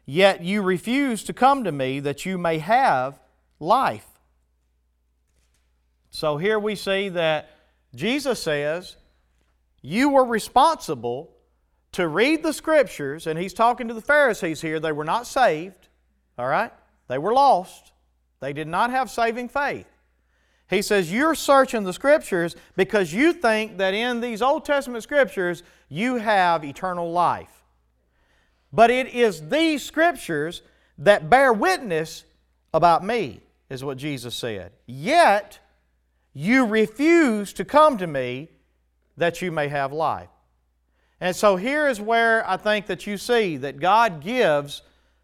[0.07, 3.19] Yet you refuse to come to me that you may have
[3.59, 4.07] life.
[6.11, 7.51] So here we see that
[7.95, 8.97] Jesus says,
[9.83, 11.34] You were responsible
[11.95, 14.81] to read the scriptures, and he's talking to the Pharisees here.
[14.81, 15.89] They were not saved,
[16.37, 16.73] all right?
[17.09, 17.93] They were lost.
[18.41, 19.87] They did not have saving faith.
[20.69, 25.63] He says, You're searching the scriptures because you think that in these Old Testament scriptures
[25.89, 27.63] you have eternal life.
[28.73, 30.63] But it is these scriptures
[30.99, 32.25] that bear witness
[32.73, 34.73] about me, is what Jesus said.
[34.87, 35.61] Yet
[36.33, 38.49] you refuse to come to me
[39.17, 40.29] that you may have life.
[41.25, 44.83] And so here is where I think that you see that God gives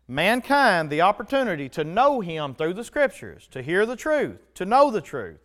[0.09, 4.91] mankind the opportunity to know Him through the Scriptures, to hear the truth, to know
[4.91, 5.43] the truth.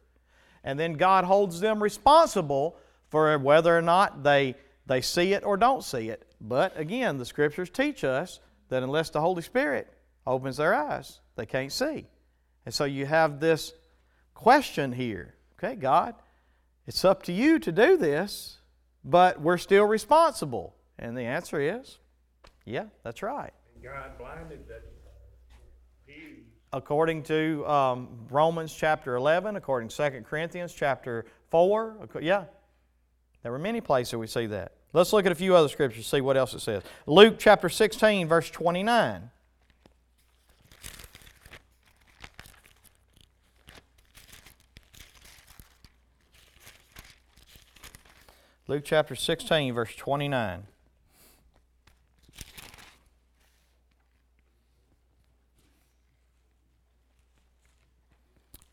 [0.64, 2.78] And then God holds them responsible
[3.10, 6.26] for whether or not they, they see it or don't see it.
[6.40, 8.40] But again, the Scriptures teach us
[8.70, 9.92] that unless the Holy Spirit
[10.26, 12.06] opens their eyes, they can't see.
[12.66, 13.74] And so you have this
[14.34, 15.36] question here.
[15.60, 16.16] Okay, God,
[16.88, 18.60] it's up to you to do this,
[19.06, 20.76] but we're still responsible.
[20.98, 22.00] And the answer is,
[22.66, 23.54] yeah, that's right.
[23.76, 24.60] And God blinded
[26.08, 26.44] Jews.
[26.74, 32.46] According to um, Romans chapter 11, according to 2 Corinthians chapter 4, yeah,
[33.44, 34.72] there were many places we see that.
[34.92, 36.82] Let's look at a few other scriptures, see what else it says.
[37.06, 39.30] Luke chapter 16, verse 29.
[48.68, 50.64] Luke chapter 16, verse 29.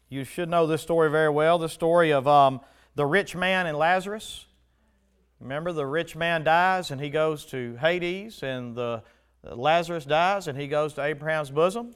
[0.09, 2.62] You should know this story very well the story of um,
[2.94, 4.46] the rich man and Lazarus.
[5.40, 9.02] Remember, the rich man dies and he goes to Hades, and the
[9.44, 11.94] Lazarus dies and he goes to Abraham's bosom.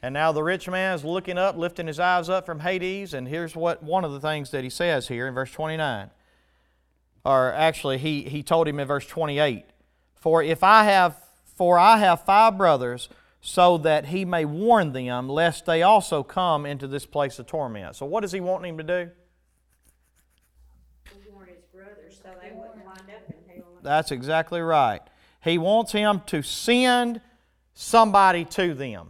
[0.00, 3.26] And now the rich man is looking up, lifting his eyes up from Hades, and
[3.26, 6.10] here's what one of the things that he says here in verse 29
[7.24, 9.64] or actually he, he told him in verse 28
[10.14, 13.08] for if i have for i have five brothers
[13.44, 17.96] so that he may warn them lest they also come into this place of torment.
[17.96, 19.10] So what does he want him to do?
[21.32, 23.64] Warn his brothers so they wouldn't wind up in hell.
[23.82, 25.00] that's exactly right.
[25.42, 27.20] He wants him to send
[27.74, 29.08] somebody to them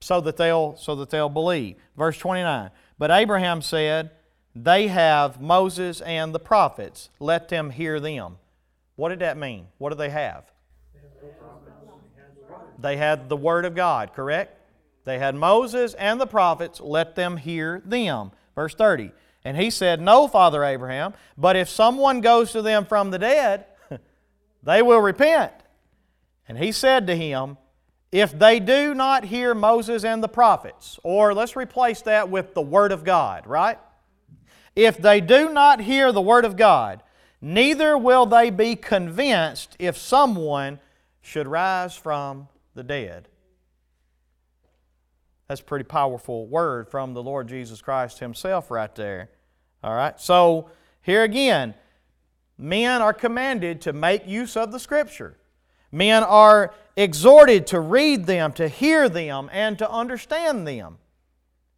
[0.00, 1.76] so that they'll so that they'll believe.
[1.96, 4.10] Verse 29 but abraham said
[4.54, 7.10] they have Moses and the prophets.
[7.18, 8.38] Let them hear them.
[8.96, 9.66] What did that mean?
[9.78, 10.50] What do they have?
[12.78, 14.56] They had the Word of God, correct?
[15.04, 16.80] They had Moses and the prophets.
[16.80, 18.32] Let them hear them.
[18.54, 19.12] Verse 30.
[19.44, 23.66] And he said, No, Father Abraham, but if someone goes to them from the dead,
[24.62, 25.52] they will repent.
[26.48, 27.56] And he said to him,
[28.12, 32.62] If they do not hear Moses and the prophets, or let's replace that with the
[32.62, 33.78] Word of God, right?
[34.76, 37.02] If they do not hear the Word of God,
[37.40, 40.80] neither will they be convinced if someone
[41.20, 43.28] should rise from the dead.
[45.48, 49.30] That's a pretty powerful word from the Lord Jesus Christ Himself, right there.
[49.82, 50.18] All right?
[50.20, 50.70] So,
[51.02, 51.74] here again,
[52.56, 55.36] men are commanded to make use of the Scripture.
[55.90, 60.98] Men are exhorted to read them, to hear them, and to understand them.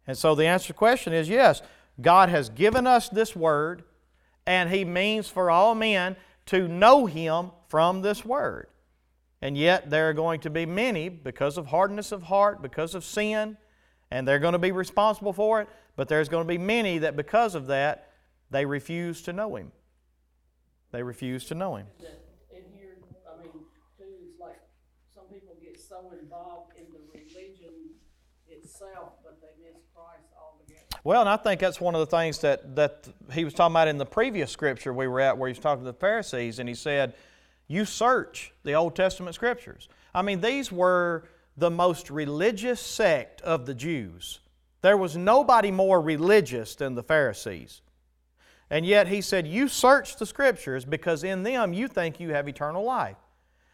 [0.05, 1.61] And so the answer to the question is yes,
[2.01, 3.83] God has given us this Word,
[4.45, 6.15] and He means for all men
[6.47, 8.67] to know Him from this Word.
[9.41, 13.03] And yet, there are going to be many, because of hardness of heart, because of
[13.03, 13.57] sin,
[14.09, 17.15] and they're going to be responsible for it, but there's going to be many that,
[17.15, 18.09] because of that,
[18.49, 19.71] they refuse to know Him.
[20.91, 21.87] They refuse to know Him.
[22.51, 22.97] in here,
[23.27, 23.51] I mean,
[23.97, 24.59] too, it's like,
[25.13, 27.97] some people get so involved in the religion
[28.47, 30.32] itself, but they miss Christ.
[31.05, 33.89] Well, and I think that's one of the things that, that he was talking about
[33.89, 36.69] in the previous scripture we were at, where he was talking to the Pharisees, and
[36.69, 37.13] he said,
[37.67, 39.89] You search the Old Testament scriptures.
[40.15, 41.25] I mean, these were
[41.57, 44.39] the most religious sect of the Jews.
[44.81, 47.81] There was nobody more religious than the Pharisees.
[48.69, 52.47] And yet he said, You search the scriptures because in them you think you have
[52.47, 53.17] eternal life.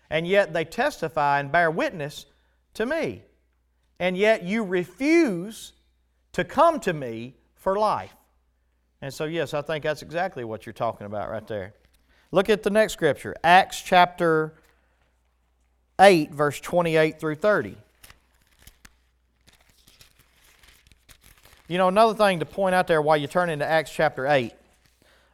[0.10, 2.26] And yet they testify and bear witness
[2.74, 3.24] to me.
[4.00, 5.74] And yet you refuse
[6.40, 8.16] to come to me for life.
[9.02, 11.74] And so, yes, I think that's exactly what you're talking about right there.
[12.32, 14.54] Look at the next scripture Acts chapter
[16.00, 17.76] 8, verse 28 through 30.
[21.68, 24.54] You know, another thing to point out there while you turn into Acts chapter 8,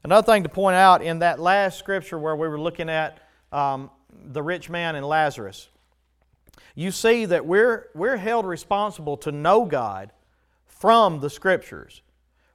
[0.03, 3.19] another thing to point out in that last scripture where we were looking at
[3.51, 3.91] um,
[4.31, 5.69] the rich man and Lazarus,
[6.73, 10.11] you see that we're, we're held responsible to know God
[10.79, 12.01] from the scriptures.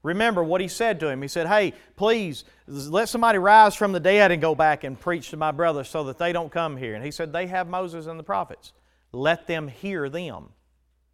[0.02, 1.20] Remember what he said to him.
[1.20, 5.30] He said, Hey, please let somebody rise from the dead and go back and preach
[5.30, 6.94] to my brothers so that they don't come here.
[6.94, 8.72] And he said, They have Moses and the prophets.
[9.12, 10.50] Let them hear them.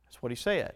[0.05, 0.75] That's what he said.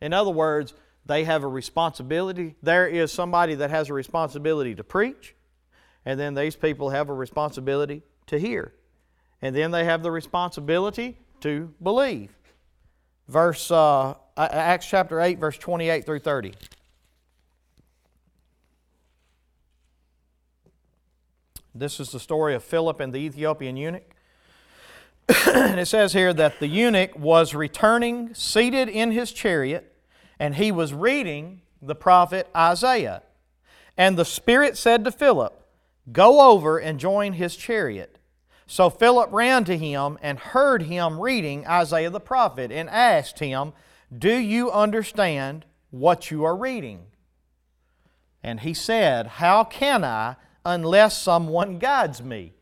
[0.00, 0.74] In other words,
[1.06, 2.54] they have a responsibility.
[2.62, 5.34] There is somebody that has a responsibility to preach,
[6.04, 8.74] and then these people have a responsibility to hear.
[9.42, 12.30] And then they have the responsibility to believe.
[13.26, 16.54] Verse uh, Uh, uh, Acts chapter 8, verse 28 through 30.
[21.74, 24.14] This is the story of Philip and the Ethiopian eunuch.
[25.46, 29.94] and it says here that the eunuch was returning seated in his chariot,
[30.38, 33.22] and he was reading the prophet Isaiah.
[33.98, 35.62] And the Spirit said to Philip,
[36.10, 38.18] Go over and join his chariot.
[38.66, 43.74] So Philip ran to him and heard him reading Isaiah the prophet and asked him,
[44.16, 47.06] Do you understand what you are reading?
[48.42, 52.54] And he said, How can I unless someone guides me?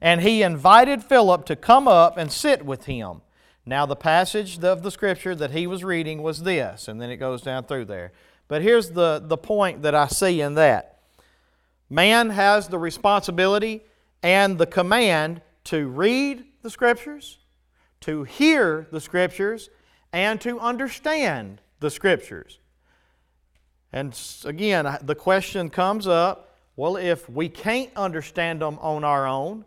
[0.00, 3.22] And he invited Philip to come up and sit with him.
[3.66, 7.18] Now, the passage of the scripture that he was reading was this, and then it
[7.18, 8.12] goes down through there.
[8.48, 10.98] But here's the, the point that I see in that
[11.88, 13.82] man has the responsibility
[14.22, 17.38] and the command to read the scriptures,
[18.00, 19.68] to hear the scriptures,
[20.12, 22.58] and to understand the scriptures.
[23.92, 26.46] And again, the question comes up
[26.76, 29.66] well, if we can't understand them on our own,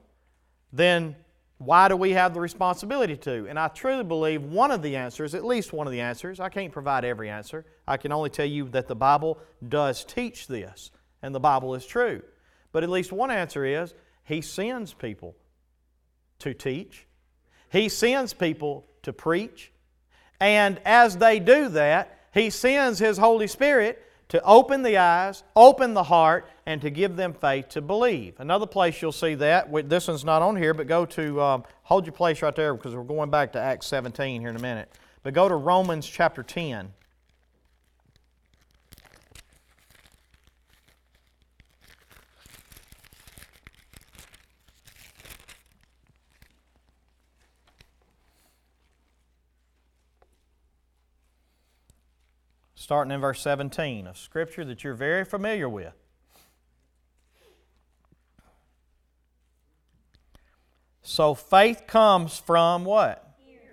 [0.72, 1.16] then
[1.60, 3.48] why do we have the responsibility to?
[3.48, 6.50] And I truly believe one of the answers, at least one of the answers, I
[6.50, 7.66] can't provide every answer.
[7.88, 9.38] I can only tell you that the Bible
[9.68, 10.92] does teach this,
[11.22, 12.22] and the Bible is true.
[12.72, 15.36] But at least one answer is He sends people
[16.40, 17.06] to teach,
[17.72, 19.72] He sends people to preach,
[20.40, 25.94] and as they do that, He sends His Holy Spirit to open the eyes, open
[25.94, 28.34] the heart, and to give them faith to believe.
[28.40, 32.06] Another place you'll see that, this one's not on here, but go to, um, hold
[32.06, 34.90] your place right there because we're going back to Acts 17 here in a minute.
[35.22, 36.92] But go to Romans chapter 10.
[52.94, 55.96] Starting in verse 17, a scripture that you're very familiar with.
[61.02, 63.34] So faith comes from what?
[63.40, 63.64] Hearing.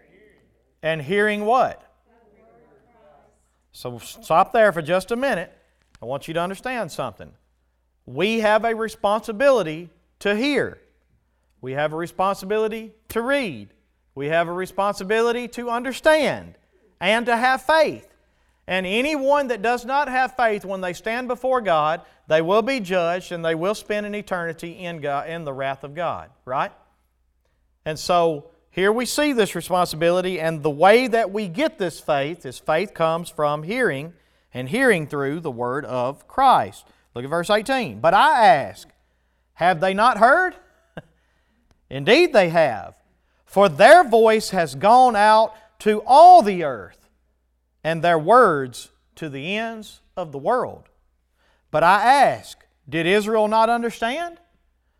[0.82, 1.86] And hearing what?
[3.72, 5.54] So stop there for just a minute.
[6.00, 7.30] I want you to understand something.
[8.06, 9.90] We have a responsibility
[10.20, 10.80] to hear.
[11.60, 13.74] We have a responsibility to read.
[14.14, 16.54] We have a responsibility to understand
[17.02, 18.09] and to have faith.
[18.70, 22.78] And anyone that does not have faith, when they stand before God, they will be
[22.78, 26.70] judged and they will spend an eternity in, God, in the wrath of God, right?
[27.84, 32.46] And so here we see this responsibility, and the way that we get this faith
[32.46, 34.12] is faith comes from hearing,
[34.54, 36.86] and hearing through the word of Christ.
[37.16, 37.98] Look at verse 18.
[37.98, 38.88] But I ask,
[39.54, 40.54] have they not heard?
[41.90, 42.94] Indeed, they have.
[43.46, 46.99] For their voice has gone out to all the earth
[47.82, 50.88] and their words to the ends of the world.
[51.70, 54.38] But I ask, did Israel not understand?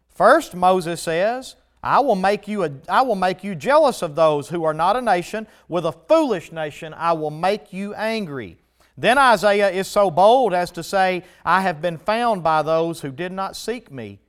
[0.09, 4.51] First, Moses says, I will make you a, I will make you jealous of those
[4.51, 5.47] who are not a nation.
[5.69, 8.59] With a foolish nation I will make you angry.
[8.99, 13.11] Then Isaiah is so bold as to say, I have been found by those who
[13.11, 14.21] did not seek me.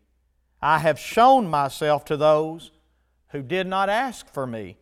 [0.62, 2.72] I have shown myself to those
[3.30, 4.78] who did not ask for me.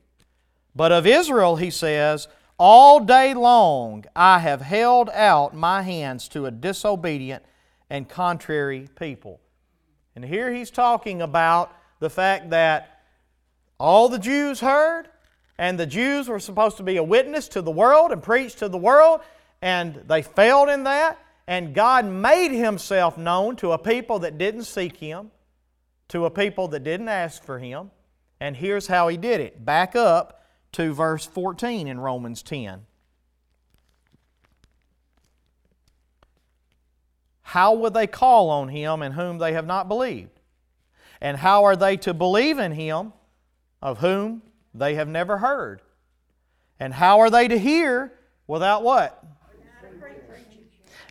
[0.75, 2.27] But of Israel, he says,
[2.59, 7.43] all day long I have held out my hands to a disobedient
[7.89, 9.39] and contrary people.
[10.15, 13.01] And here he's talking about the fact that
[13.79, 15.07] all the Jews heard,
[15.57, 18.69] and the Jews were supposed to be a witness to the world and preach to
[18.69, 19.21] the world,
[19.61, 21.17] and they failed in that.
[21.47, 25.31] And God made Himself known to a people that didn't seek Him,
[26.09, 27.91] to a people that didn't ask for Him.
[28.39, 29.65] And here's how He did it.
[29.65, 30.38] Back up
[30.73, 32.85] to verse 14 in Romans 10.
[37.41, 40.39] How would they call on him in whom they have not believed?
[41.19, 43.11] And how are they to believe in him
[43.81, 44.43] of whom
[44.73, 45.81] they have never heard?
[46.79, 48.13] And how are they to hear
[48.45, 49.23] without what?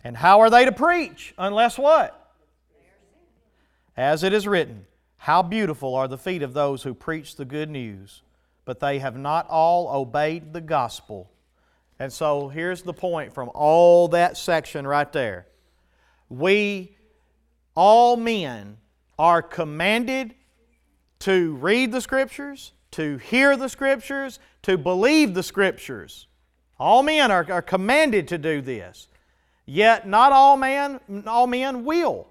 [0.05, 2.33] And how are they to preach unless what?
[3.97, 4.87] As it is written,
[5.17, 8.23] How beautiful are the feet of those who preach the good news,
[8.69, 11.31] but they have not all obeyed the gospel.
[11.99, 15.47] And so here's the point from all that section right there.
[16.29, 16.95] We,
[17.75, 18.77] all men,
[19.19, 20.35] are commanded
[21.21, 26.27] to read the Scriptures, to hear the Scriptures, to believe the Scriptures.
[26.79, 29.09] All men are, are commanded to do this.
[29.65, 32.29] Yet not all men, all men will.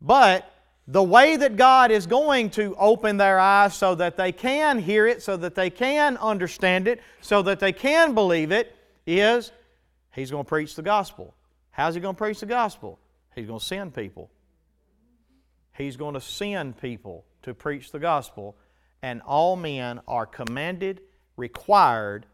[0.00, 0.48] But
[0.90, 5.06] the way that God is going to open their eyes so that they can hear
[5.06, 8.74] it, so that they can understand it, so that they can believe it,
[9.06, 9.52] is
[10.14, 11.34] He's going to preach the gospel.
[11.70, 12.98] How's He going to preach the gospel?
[13.34, 14.30] He's going to send people.
[15.76, 18.56] He's going to send people to preach the gospel,
[19.02, 21.02] and all men are commanded,
[21.36, 22.24] required,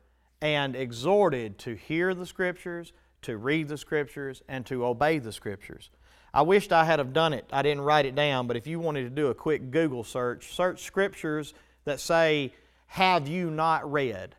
[0.40, 2.92] and exhorted to hear the Scriptures,
[3.22, 5.90] to read the Scriptures, and to obey the Scriptures.
[6.34, 7.46] I wished I had have done it.
[7.52, 10.52] I didn't write it down, but if you wanted to do a quick Google search,
[10.52, 11.54] search scriptures
[11.84, 12.52] that say,
[12.88, 14.34] Have you not read?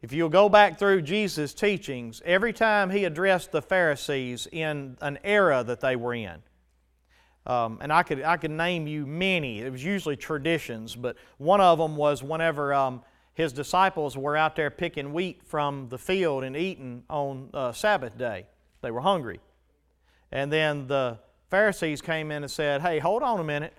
[0.00, 5.18] If you'll go back through Jesus' teachings, every time he addressed the Pharisees in an
[5.22, 6.42] era that they were in,
[7.44, 11.60] um, and I could, I could name you many, it was usually traditions, but one
[11.60, 13.02] of them was whenever um,
[13.34, 18.16] his disciples were out there picking wheat from the field and eating on uh, Sabbath
[18.16, 18.46] day.
[18.80, 19.40] They were hungry.
[20.36, 21.18] And then the
[21.48, 23.72] Pharisees came in and said, Hey, hold on a minute.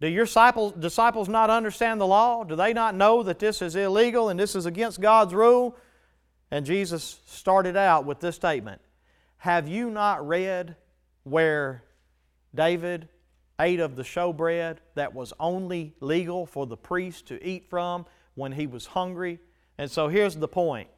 [0.00, 2.42] Do your disciples, disciples not understand the law?
[2.42, 5.76] Do they not know that this is illegal and this is against God's rule?
[6.50, 8.80] And Jesus started out with this statement
[9.36, 10.74] Have you not read
[11.22, 11.84] where
[12.52, 13.08] David
[13.60, 18.04] ate of the showbread that was only legal for the priest to eat from
[18.34, 19.38] when he was hungry?
[19.78, 20.88] And so here's the point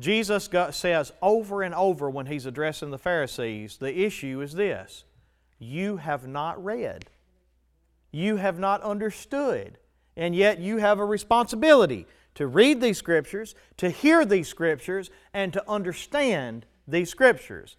[0.00, 5.04] Jesus got, says over and over when he's addressing the Pharisees, the issue is this
[5.58, 7.06] you have not read,
[8.10, 9.78] you have not understood,
[10.16, 15.52] and yet you have a responsibility to read these scriptures, to hear these scriptures, and
[15.52, 17.76] to understand these scriptures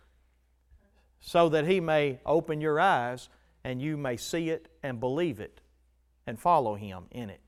[1.19, 3.29] so that he may open your eyes
[3.63, 5.59] and you may see it and believe it
[6.27, 7.41] and follow him in it.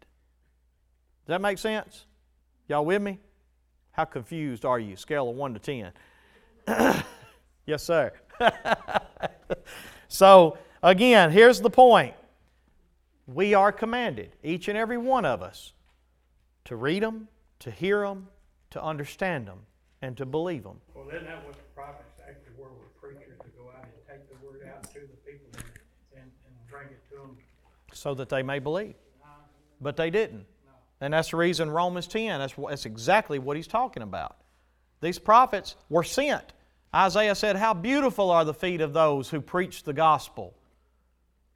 [1.26, 2.06] Does that make sense?
[2.68, 3.20] Y'all with me?
[3.98, 4.96] How confused are you?
[4.96, 5.92] Scale of 1 to 10.
[7.66, 8.14] yes, sir.
[10.08, 12.14] so, again, here's the point.
[13.26, 15.74] We are commanded, each and every one of us,
[16.66, 17.28] to read them,
[17.60, 18.28] to hear them,
[18.70, 19.62] to understand them,
[20.04, 20.80] and to believe them.
[20.94, 24.30] Well, isn't that what the prophets actually were, were preachers to go out and take
[24.30, 27.38] the word out to the people and, and, and bring it to them?
[27.94, 28.94] So that they may believe.
[29.82, 30.46] But they didn't.
[31.00, 34.38] And that's the reason Romans 10, that's, that's exactly what he's talking about.
[35.02, 36.54] These prophets were sent.
[36.94, 40.56] Isaiah said, How beautiful are the feet of those who preach the gospel.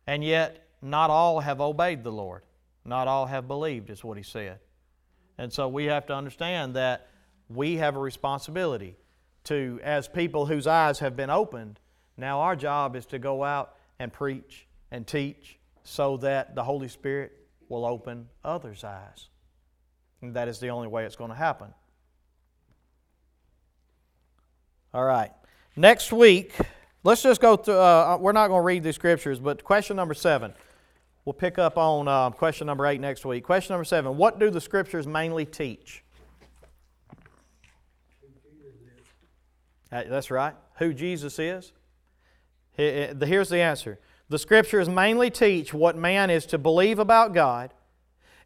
[0.06, 2.44] And yet, not all have obeyed the Lord.
[2.86, 4.60] Not all have believed, is what he said.
[5.38, 7.08] And so we have to understand that
[7.50, 8.96] we have a responsibility
[9.46, 11.80] to, as people whose eyes have been opened,
[12.18, 16.88] now our job is to go out and preach and teach so that the Holy
[16.88, 17.32] Spirit
[17.70, 19.30] will open others' eyes.
[20.22, 21.74] That is the only way it's going to happen.
[24.94, 25.32] All right.
[25.76, 26.54] Next week,
[27.04, 30.14] let's just go through, uh, we're not going to read the scriptures, but question number
[30.14, 30.54] seven.
[31.26, 33.44] We'll pick up on uh, question number eight next week.
[33.44, 36.04] Question number seven What do the scriptures mainly teach?
[39.90, 40.56] That's right.
[40.78, 41.74] Who Jesus is.
[42.74, 44.00] Here's the answer.
[44.30, 47.74] The scriptures mainly teach what man is to believe about God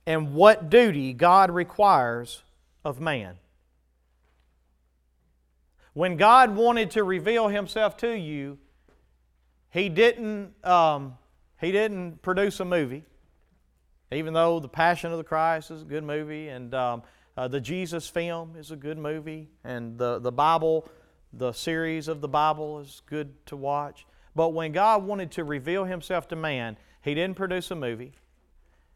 [0.06, 2.44] and what duty God requires
[2.84, 3.38] of man.
[5.94, 8.58] When God wanted to reveal Himself to you,
[9.70, 11.18] He didn't, um,
[11.60, 13.04] he didn't produce a movie,
[14.12, 17.04] even though The Passion of the Christ is a good movie, and um,
[17.38, 20.88] uh, the Jesus film is a good movie, and the, the Bible,
[21.34, 24.06] the series of the Bible is good to watch.
[24.36, 28.14] But when God wanted to reveal Himself to man, He didn't produce a movie.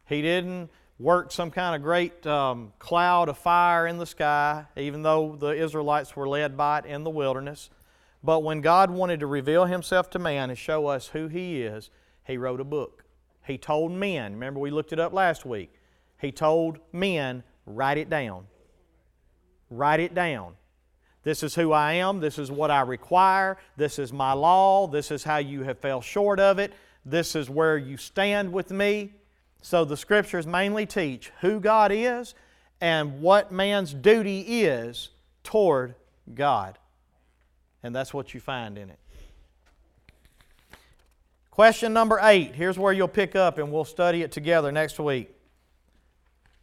[0.06, 0.70] He didn't
[1.00, 5.48] worked some kind of great um, cloud of fire in the sky, even though the
[5.48, 7.70] Israelites were led by it in the wilderness.
[8.22, 11.88] But when God wanted to reveal Himself to man and show us who He is,
[12.26, 13.04] He wrote a book.
[13.46, 15.72] He told men, remember we looked it up last week,
[16.20, 18.46] He told men, write it down.
[19.70, 20.54] Write it down.
[21.22, 22.20] This is who I am.
[22.20, 23.56] This is what I require.
[23.76, 24.86] This is my law.
[24.86, 26.72] This is how you have fell short of it.
[27.06, 29.12] This is where you stand with me.
[29.62, 32.34] So the scriptures mainly teach who God is
[32.80, 35.10] and what man's duty is
[35.44, 35.94] toward
[36.34, 36.78] God.
[37.82, 38.98] And that's what you find in it.
[41.50, 42.54] Question number eight.
[42.54, 45.30] Here's where you'll pick up, and we'll study it together next week.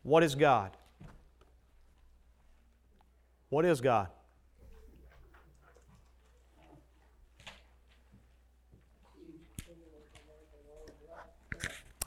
[0.02, 0.72] What is God?
[3.50, 4.08] What is God?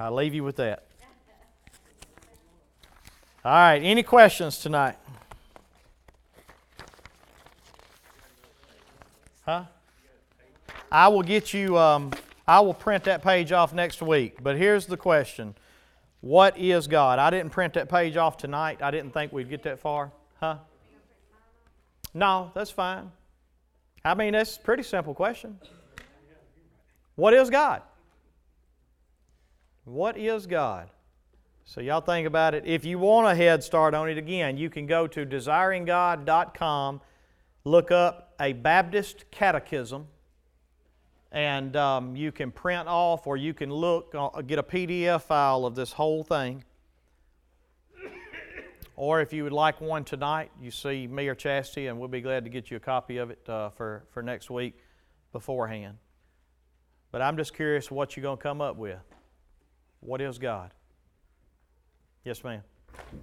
[0.00, 0.86] I'll leave you with that.
[3.44, 4.96] All right, any questions tonight?
[9.42, 9.64] Huh?
[10.90, 12.12] I will get you, um,
[12.48, 14.42] I will print that page off next week.
[14.42, 15.54] But here's the question
[16.22, 17.18] What is God?
[17.18, 18.80] I didn't print that page off tonight.
[18.80, 20.12] I didn't think we'd get that far.
[20.40, 20.56] Huh?
[22.14, 23.12] No, that's fine.
[24.02, 25.60] I mean, that's a pretty simple question.
[27.16, 27.82] What is God?
[29.90, 30.88] What is God?
[31.64, 32.62] So, y'all think about it.
[32.64, 37.00] If you want a head start on it again, you can go to desiringgod.com,
[37.64, 40.06] look up a Baptist catechism,
[41.32, 45.66] and um, you can print off or you can look, uh, get a PDF file
[45.66, 46.62] of this whole thing.
[48.94, 52.20] Or if you would like one tonight, you see me or Chastity, and we'll be
[52.20, 54.78] glad to get you a copy of it uh, for, for next week
[55.32, 55.98] beforehand.
[57.10, 59.00] But I'm just curious what you're going to come up with.
[60.00, 60.72] What is God?
[62.24, 62.62] Yes, ma'am.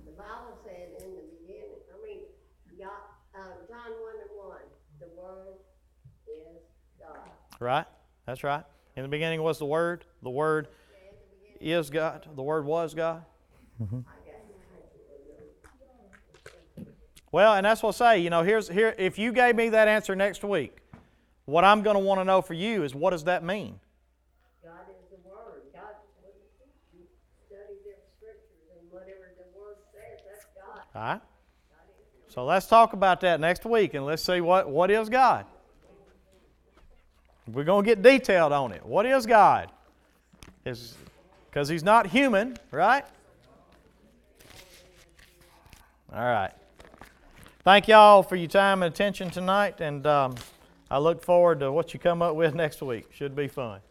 [0.06, 2.20] The Bible said in the beginning, I mean,
[2.80, 2.90] God,
[3.36, 4.58] uh, John one and one,
[5.00, 5.58] the word
[6.28, 6.62] is
[7.00, 7.30] God.
[7.60, 7.86] Right?
[8.26, 8.64] That's right.
[8.98, 10.06] In the beginning was the Word.
[10.24, 10.70] The Word
[11.62, 12.28] is God.
[12.36, 13.24] The Word was God.
[17.32, 18.20] Well, and that's what I say.
[18.22, 18.96] You know, here's here.
[18.98, 20.80] If you gave me that answer next week,
[21.46, 23.80] what I'm going to want to know for you is what does that mean?
[24.64, 25.62] God is the word.
[25.74, 25.94] God,
[26.96, 27.06] you
[27.46, 30.82] study the scriptures and whatever the word says, that's God.
[30.98, 31.22] All right.
[32.28, 35.46] So let's talk about that next week, and let's see what what is God.
[37.48, 38.84] We're going to get detailed on it.
[38.84, 39.72] What is God?
[40.64, 43.06] Because He's not human, right?
[46.12, 46.52] All right.
[47.64, 50.36] Thank y'all for your time and attention tonight, and um,
[50.90, 53.14] I look forward to what you come up with next week.
[53.14, 53.82] Should be fun.